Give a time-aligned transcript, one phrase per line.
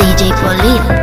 [0.00, 0.99] DJ Polly.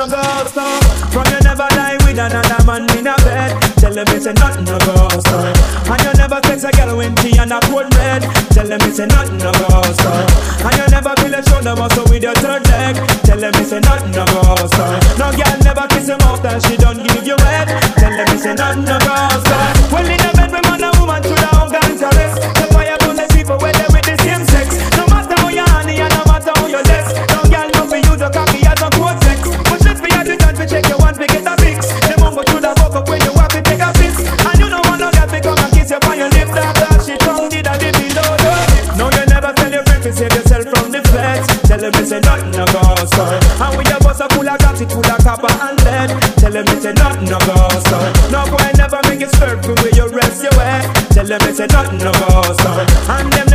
[0.00, 0.64] no go so
[1.12, 4.64] From you never lie with another man in a bed Tell them it's a nothing
[4.64, 5.36] no go so
[5.90, 8.22] And you never text a girl when she and a cold red
[8.54, 10.10] Tell them it's a nothing no go so
[10.64, 13.80] And you never feel a shoulder muscle with your third leg Tell them it's a
[13.80, 14.84] nothing no go so
[15.18, 17.68] No girl never kiss him off that she don't give you head
[18.00, 19.56] Tell them it's a nothing no go so
[19.92, 21.59] Well in a bed with man and woman to the
[46.64, 47.68] them it's a nothing no go.
[48.30, 50.66] No boy never make it circle where you rest your way.
[50.66, 50.92] Eh?
[51.10, 52.42] Tell them it's a nothing no go.
[53.08, 53.49] And them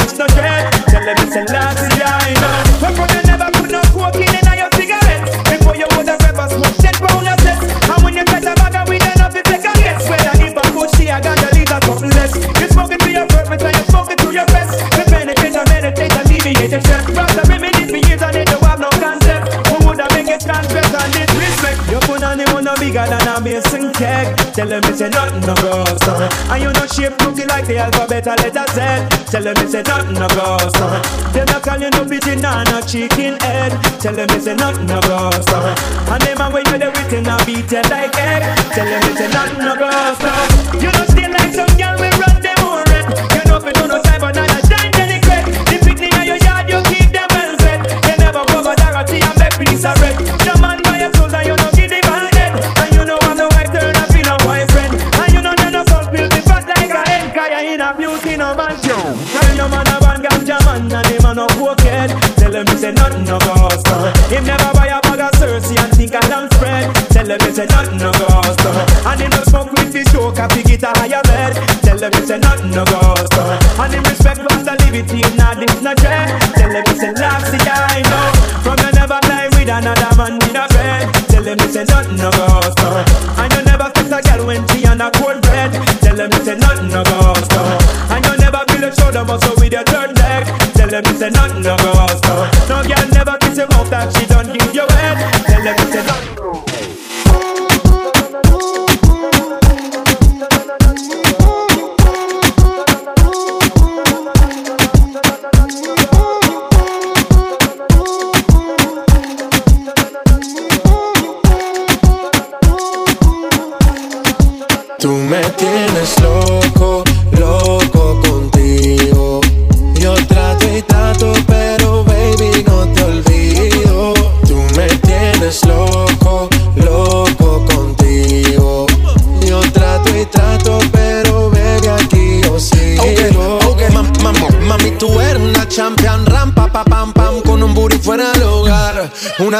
[0.00, 0.72] reach no dread.
[0.88, 1.97] Tell them it's a lot
[22.88, 24.32] bigger than a basin cake.
[24.56, 26.24] Tell them it's a nothing no go son.
[26.48, 28.80] And you know shape looking like the alphabet a letter Z.
[29.28, 30.96] Tell them it's a nothing no go son.
[31.32, 33.72] Them not call you no pigeon or no chicken head.
[34.00, 35.76] Tell them it's a nothing no go son.
[36.08, 38.42] And them a way you the written a beat it like egg.
[38.72, 40.48] Tell them it's a nothing no go son.
[40.80, 43.04] You know still like some girl we run them on red.
[43.36, 45.22] You know if you do no time but not a dime then it
[45.68, 47.84] The picnic in your yard you keep them well set.
[47.84, 50.17] You never go cover that and make peace this a red.
[67.58, 68.56] say nothing no goes.
[69.04, 71.54] And in the smoke with this choke, I pick it a higher bed.
[71.82, 73.07] Tell them it's a nothing no goes.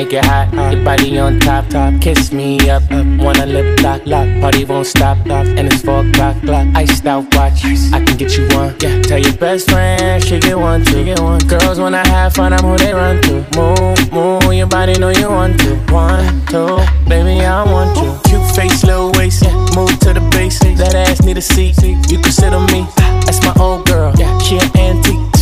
[0.00, 0.48] Make it hot.
[0.72, 2.00] Your body on top, top.
[2.00, 3.04] Kiss me up, up.
[3.20, 4.26] Wanna lip lock, lock.
[4.40, 5.44] Party won't stop, stop.
[5.44, 6.66] And it's four o'clock, clock.
[6.74, 7.66] Iced out watch.
[7.92, 8.74] I can get you one.
[8.80, 9.02] Yeah.
[9.02, 11.04] Tell your best friend she get one, two.
[11.04, 11.40] Get one.
[11.40, 13.44] Girls wanna have fun, I'm who they run to.
[13.54, 14.54] Move, move.
[14.54, 15.76] Your body know you want to.
[15.92, 16.78] One, two.
[17.06, 18.18] Baby, I want you.
[18.24, 19.44] Cute face, little waist.
[19.44, 19.52] Yeah.
[19.76, 20.60] Move to the base.
[20.80, 21.76] That ass need a seat.
[21.82, 22.86] You can sit on me.
[23.26, 24.14] That's my old girl.
[24.16, 24.38] Yeah.
[24.38, 25.29] She an antique.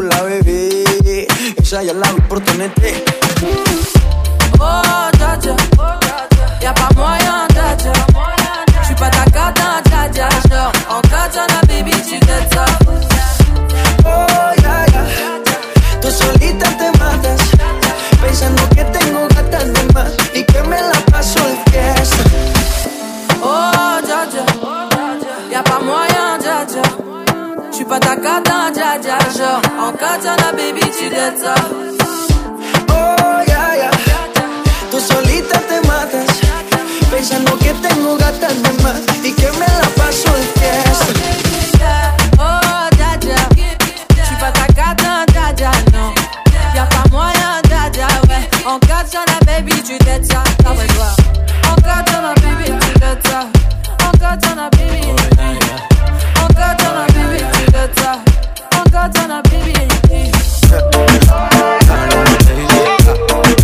[0.00, 1.26] Película, bebé.
[1.56, 2.82] Esa ya la vi por TNT.
[4.58, 5.38] Oh, dja.
[6.60, 7.76] Y'a pas moyen, dja.
[8.82, 9.80] J'suis pas ta cata.
[10.12, 12.18] Genre, en katana, baby, tu
[12.52, 12.64] ça.
[14.04, 15.02] Oh, ya, ya.
[16.00, 17.40] Tú solita te matas.
[18.20, 20.12] Pensando que tengo gatas de más.
[20.34, 21.40] Y que me la paso
[21.70, 21.89] fiesta.
[27.90, 29.18] Pas ta cata, dja dja.
[29.36, 31.54] Genre, en katana, baby, tu gâtes ça.
[32.88, 33.90] Oh, ya, ya.
[34.90, 36.30] Tú solita te matas.
[37.10, 39.00] Pensando que tengo gatas de más.
[39.24, 41.84] Y que me la paso de fiesta.
[42.38, 43.40] Oh, dja dja.
[44.22, 46.12] J'suis pas ta cata, dja dja, non.
[46.76, 48.44] Y'a pas moyen, dja dja, ouais.
[48.70, 50.44] En katana, baby, tu gâtes ça.
[50.64, 51.10] Ah ouais, toi.
[51.70, 53.40] En katana, baby, tu gâtes ça.
[54.06, 55.00] En katana, baby.
[56.42, 56.99] En katana,
[57.90, 58.12] baby, tu gâtes ça.
[58.76, 59.74] En katana, baby.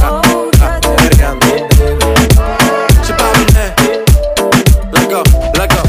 [0.09, 1.35] Oh, dja dja.
[4.93, 5.23] Let go,
[5.59, 5.83] let go.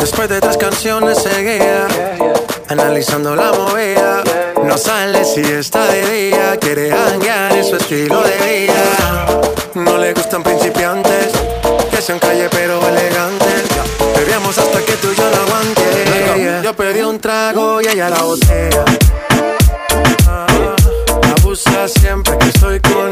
[0.00, 1.86] Después de tres canciones seguía
[2.68, 4.22] Analizando la movida
[4.72, 6.56] No sale si está de día.
[6.58, 9.42] Quiere hanguear en su estilo de vida.
[9.74, 11.28] No le gustan principiantes
[11.90, 13.64] Que sean calle pero elegantes.
[14.16, 16.60] Bebíamos hasta que tú y yo lo aguante.
[16.64, 18.84] Yo pedí un trago y ella la botella
[20.26, 20.46] Ah,
[21.36, 23.11] Abusa siempre que estoy con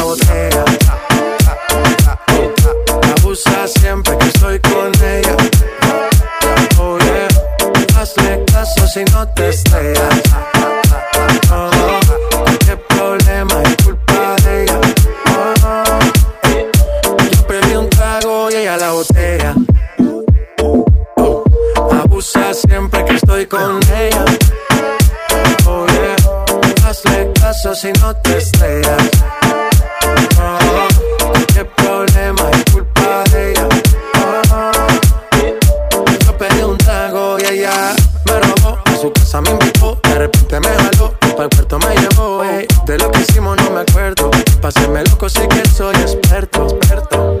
[23.51, 24.23] con ella.
[25.65, 26.15] Oh yeah,
[26.87, 29.09] hazle caso si no te estrellas.
[30.39, 30.87] Oh,
[31.53, 33.67] qué problema es culpa de ella.
[34.21, 34.87] Oh,
[36.25, 37.93] yo pedí un trago y ella
[38.25, 38.79] me robó.
[38.85, 41.13] A su casa me invitó, de repente me jaló.
[41.19, 42.65] Para el puerto me llevó, ey.
[42.85, 44.31] De lo que hicimos no me acuerdo.
[44.61, 47.37] Pásenme loco, sé que soy experto, experto.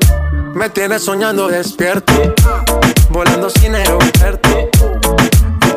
[0.53, 2.13] Me tienes soñando despierto,
[3.09, 4.69] volando sin aeropuerto.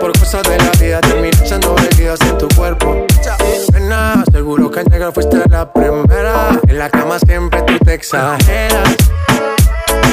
[0.04, 3.06] Por cosas de la vida terminé echando bebidas en tu cuerpo.
[3.73, 6.61] Nena, seguro que al llegar fuiste la primera.
[6.68, 8.87] En la cama siempre tú te exageras.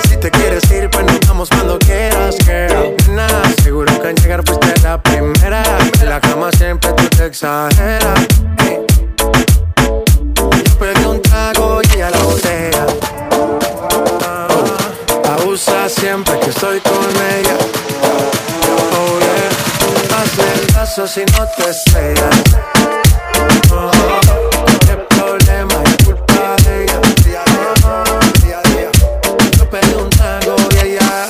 [0.08, 2.96] Si te quieres ir, pues nos vamos cuando quieras, girl.
[3.10, 3.28] Nena,
[3.62, 5.62] seguro que al llegar fuiste la primera.
[6.00, 8.20] En la cama siempre tú te exageras.
[8.66, 8.80] Ey.
[9.18, 12.86] Yo pedí un trago y ella la botella.
[14.26, 14.48] Ah,
[15.34, 17.58] Abusa siempre que estoy con ella.
[18.94, 19.71] Oh yeah,
[20.42, 22.36] el caso si no te estrellas.
[23.72, 23.92] Oh,
[24.86, 27.02] qué problema es culpa de ella.
[29.58, 31.28] Yo pedí un trago y ella.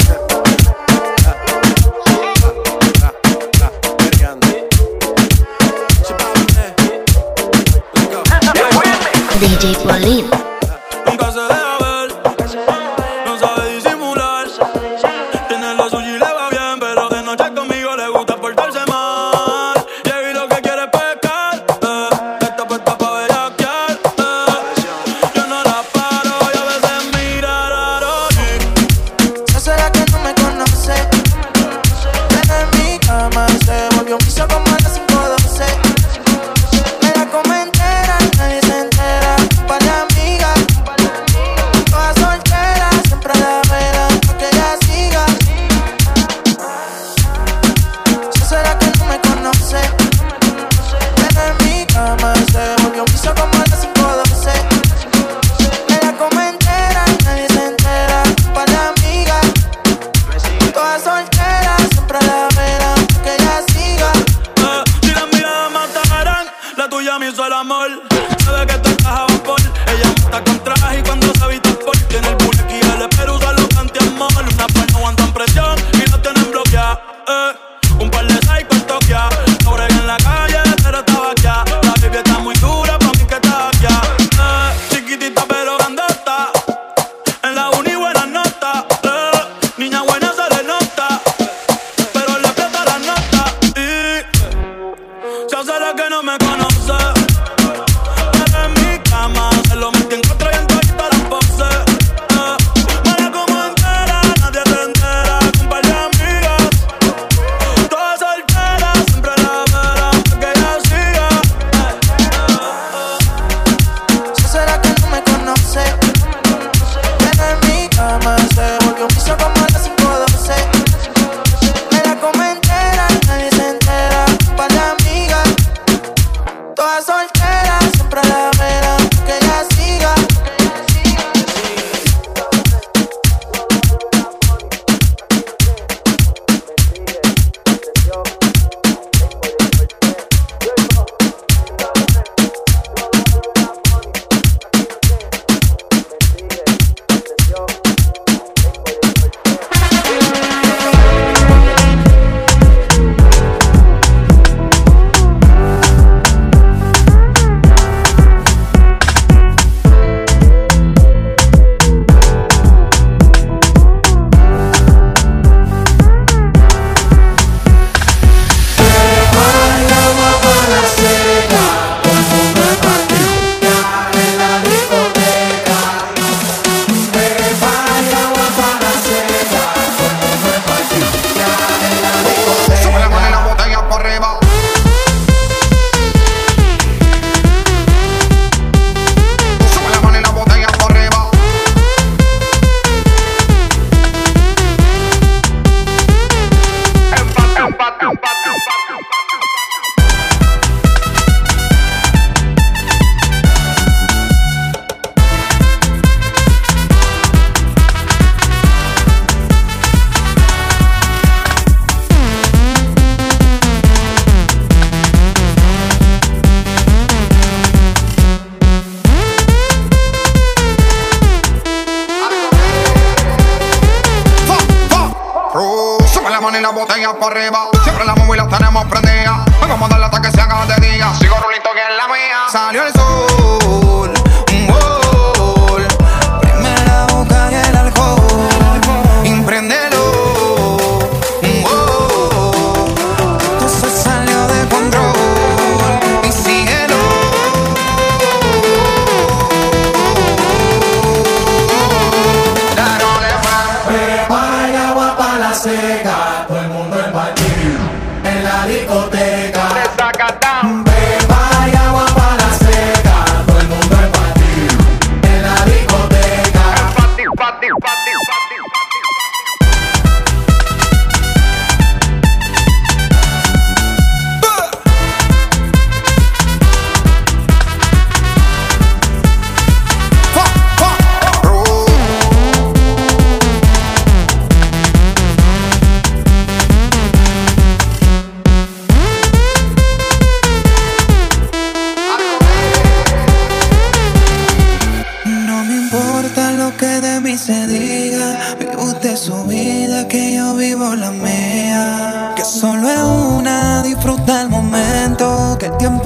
[9.40, 10.41] DJ Pauline.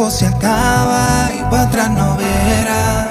[0.06, 3.08] tiempo se acaba y para atrás no verás.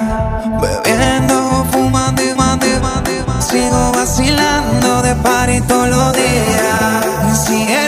[0.61, 3.41] Bebiendo, fumando y mando, y mando, y.
[3.41, 7.84] Sigo vacilando de par todos los días.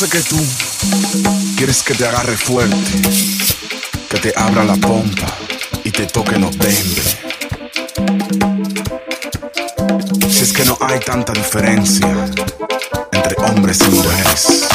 [0.00, 0.36] sé que tú
[1.58, 2.74] quieres que te agarre fuerte,
[4.08, 5.26] que te abra la pompa
[5.84, 7.18] y te toque los bembes.
[10.30, 12.08] Si es que no hay tanta diferencia
[13.12, 14.69] entre hombres y mujeres.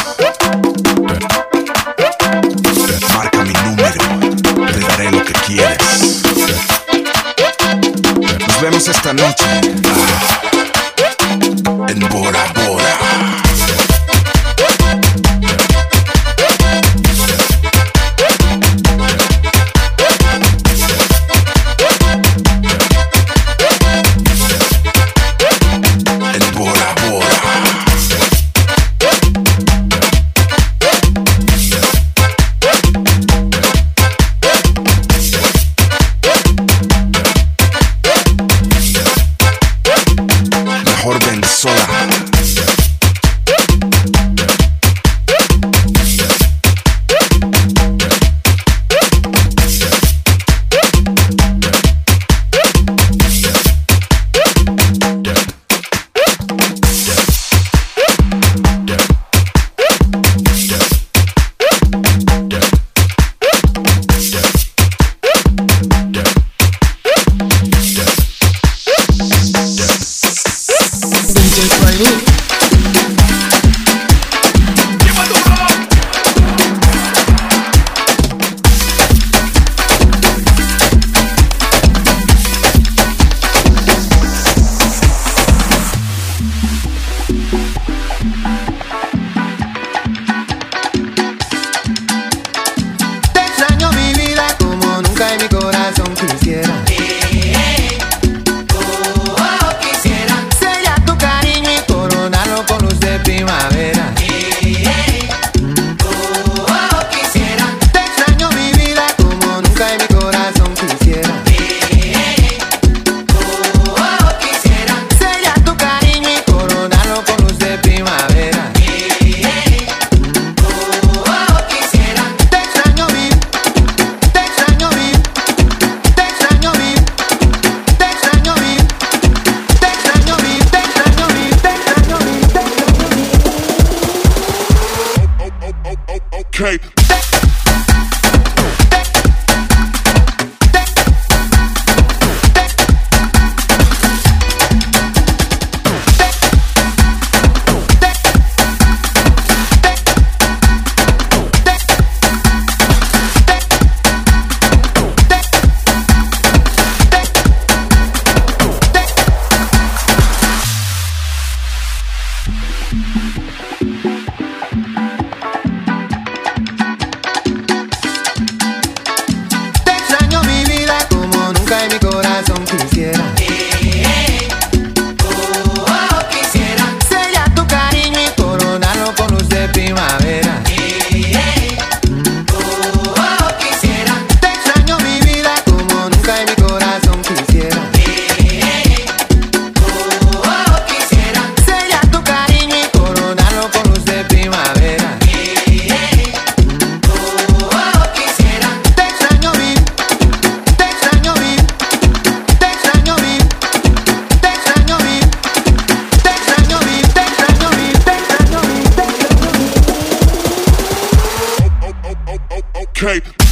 [213.05, 213.44] okay.